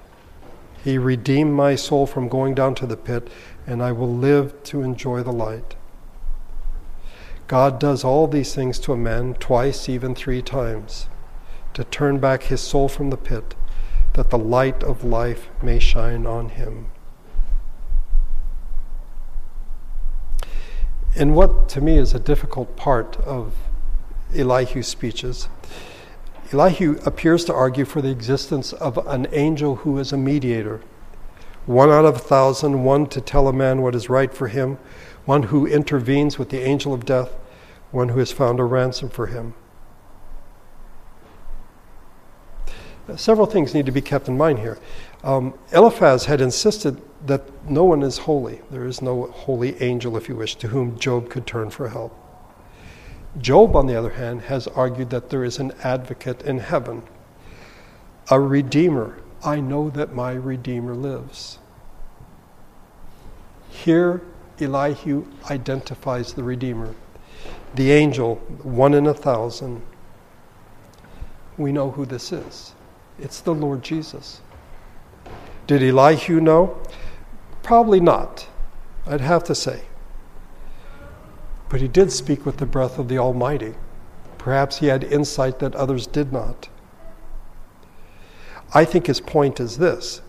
[0.83, 3.29] He redeemed my soul from going down to the pit,
[3.67, 5.75] and I will live to enjoy the light.
[7.49, 11.09] God does all these things to a man twice, even three times,
[11.75, 13.55] to turn back his soul from the pit,
[14.15, 16.87] that the light of life may shine on him.
[21.15, 23.55] And what to me is a difficult part of
[24.37, 25.49] Elihu's speeches
[26.53, 30.81] Elihu appears to argue for the existence of an angel who is a mediator.
[31.67, 34.79] One out of a thousand, one to tell a man what is right for him,
[35.25, 37.33] one who intervenes with the angel of death,
[37.91, 39.55] one who has found a ransom for him.
[43.17, 44.79] Several things need to be kept in mind here.
[45.25, 48.61] Um, Eliphaz had insisted that no one is holy.
[48.71, 52.26] There is no holy angel, if you wish, to whom Job could turn for help.
[53.41, 57.03] Job, on the other hand, has argued that there is an advocate in heaven,
[58.31, 59.19] a redeemer.
[59.45, 61.59] I know that my redeemer lives.
[63.69, 64.23] Here,
[64.59, 66.95] Elihu identifies the redeemer,
[67.75, 69.83] the angel, one in a thousand.
[71.59, 72.73] We know who this is.
[73.19, 74.41] It's the Lord Jesus.
[75.67, 76.81] Did Elihu know?
[77.63, 78.47] Probably not,
[79.07, 79.83] I'd have to say.
[81.69, 83.75] But he did speak with the breath of the Almighty.
[84.39, 86.69] Perhaps he had insight that others did not.
[88.73, 90.21] I think his point is this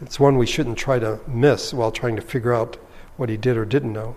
[0.00, 2.76] it's one we shouldn't try to miss while trying to figure out
[3.16, 4.16] what he did or didn't know.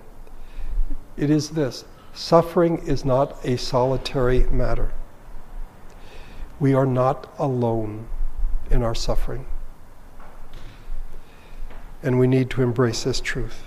[1.15, 4.91] It is this suffering is not a solitary matter.
[6.59, 8.07] We are not alone
[8.71, 9.45] in our suffering.
[12.01, 13.64] And we need to embrace this truth.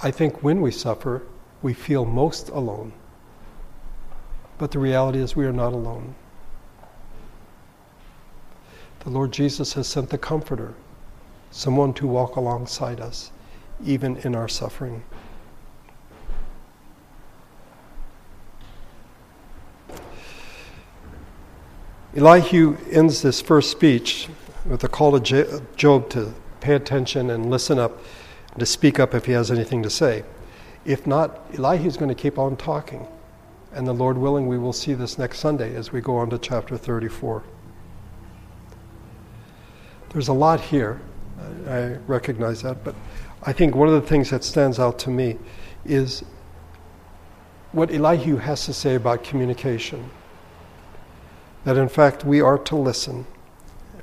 [0.00, 1.22] I think when we suffer,
[1.60, 2.92] we feel most alone.
[4.56, 6.14] But the reality is, we are not alone.
[9.00, 10.74] The Lord Jesus has sent the Comforter,
[11.50, 13.32] someone to walk alongside us,
[13.84, 15.02] even in our suffering.
[22.16, 24.28] Elihu ends this first speech
[24.64, 27.98] with a call to Job to pay attention and listen up
[28.56, 30.24] to speak up if he has anything to say.
[30.84, 33.06] If not, Elihu is going to keep on talking.
[33.72, 36.38] And the Lord willing, we will see this next Sunday as we go on to
[36.38, 37.44] chapter 34.
[40.10, 41.00] There's a lot here.
[41.68, 42.82] I recognize that.
[42.82, 42.94] But
[43.42, 45.38] I think one of the things that stands out to me
[45.84, 46.24] is
[47.72, 50.08] what Elihu has to say about communication.
[51.64, 53.26] That in fact we are to listen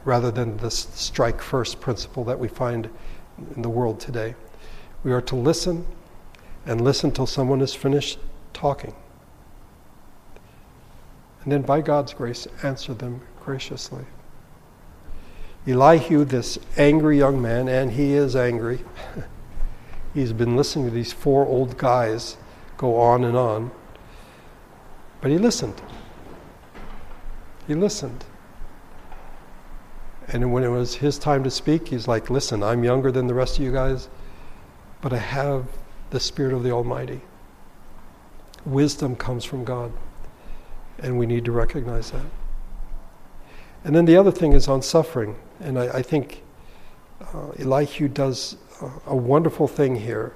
[0.04, 2.90] rather than the strike first principle that we find
[3.56, 4.36] in the world today.
[5.04, 5.86] We are to listen
[6.66, 8.20] and listen till someone is finished
[8.54, 8.96] talking.
[11.44, 14.06] And then, by God's grace, answer them graciously.
[15.68, 18.80] Elihu, this angry young man, and he is angry,
[20.14, 22.38] he's been listening to these four old guys
[22.78, 23.72] go on and on,
[25.22, 25.82] but he listened.
[27.68, 28.26] He listened.
[30.28, 33.34] And when it was his time to speak, he's like, Listen, I'm younger than the
[33.34, 34.10] rest of you guys
[35.06, 35.68] but I have
[36.10, 37.22] the Spirit of the Almighty.
[38.66, 39.94] Wisdom comes from God,
[40.98, 42.26] and we need to recognize that.
[43.84, 46.42] And then the other thing is on suffering, and I, I think
[47.22, 48.58] uh, Elihu does
[49.06, 50.34] a wonderful thing here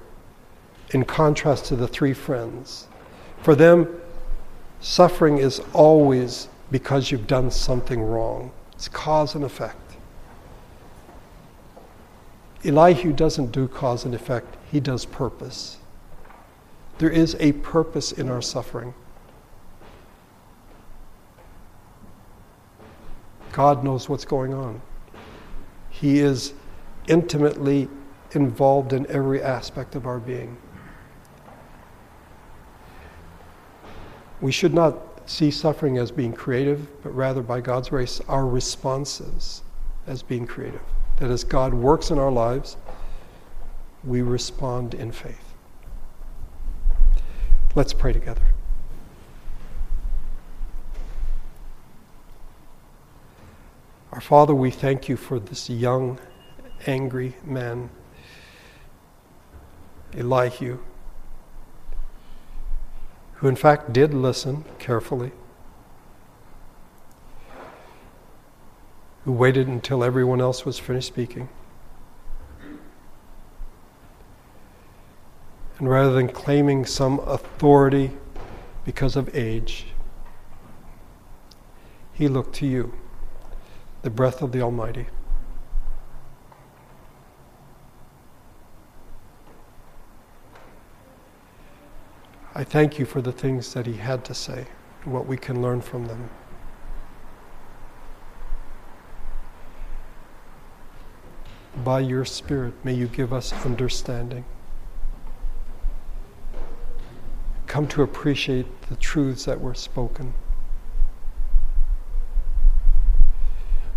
[0.90, 2.86] in contrast to the three friends.
[3.42, 3.88] For them,
[4.80, 9.76] suffering is always because you've done something wrong, it's cause and effect.
[12.64, 15.76] Elihu doesn't do cause and effect, he does purpose.
[16.96, 18.94] There is a purpose in our suffering.
[23.52, 24.80] God knows what's going on.
[25.90, 26.54] He is
[27.06, 27.86] intimately
[28.32, 30.56] involved in every aspect of our being.
[34.40, 39.62] We should not see suffering as being creative, but rather, by God's grace, our responses
[40.08, 40.80] as being creative.
[41.18, 42.76] That as God works in our lives,
[44.02, 45.54] we respond in faith.
[47.76, 48.42] Let's pray together.
[54.12, 56.18] Our Father, we thank you for this young,
[56.88, 57.90] angry man,
[60.12, 60.80] Elihu,
[63.40, 65.32] who in fact did listen carefully.
[69.24, 71.48] who waited until everyone else was finished speaking.
[75.78, 78.10] And rather than claiming some authority
[78.84, 79.86] because of age,
[82.12, 82.92] he looked to you,
[84.02, 85.06] the breath of the Almighty.
[92.60, 94.66] I thank you for the things that he had to say
[95.06, 96.28] what we can learn from them.
[101.82, 104.44] by your Spirit, may you give us understanding.
[107.66, 110.34] come to appreciate the truths that were spoken.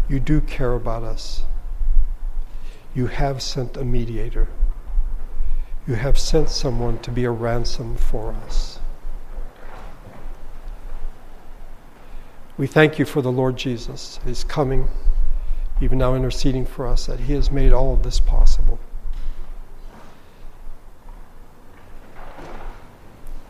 [0.08, 1.44] You do care about us.
[2.96, 4.48] You have sent a mediator.
[5.86, 8.80] You have sent someone to be a ransom for us.
[12.58, 14.88] We thank you for the Lord Jesus, His coming,
[15.82, 18.80] even now interceding for us, that He has made all of this possible.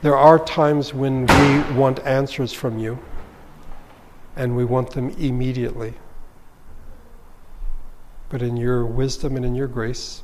[0.01, 2.97] There are times when we want answers from you,
[4.36, 5.93] and we want them immediately.
[8.29, 10.23] But in your wisdom and in your grace,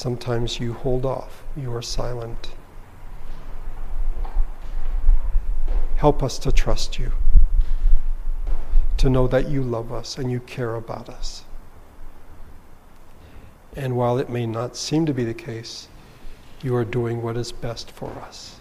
[0.00, 2.54] sometimes you hold off, you are silent.
[5.96, 7.12] Help us to trust you,
[8.96, 11.44] to know that you love us and you care about us.
[13.76, 15.88] And while it may not seem to be the case,
[16.62, 18.58] you are doing what is best for us.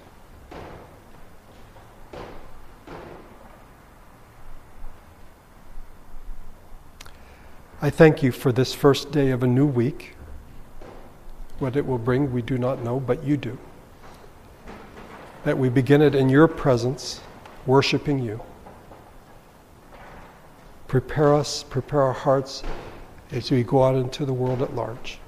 [7.82, 10.18] I thank you for this first day of a new week.
[11.60, 13.58] What it will bring, we do not know, but you do.
[15.44, 17.22] That we begin it in your presence,
[17.66, 18.42] worshiping you.
[20.88, 22.64] Prepare us, prepare our hearts
[23.32, 25.20] as we go out into the world at large.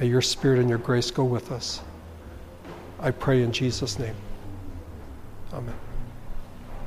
[0.00, 1.82] May your spirit and your grace go with us.
[2.98, 4.16] I pray in Jesus' name.
[5.52, 5.89] Amen.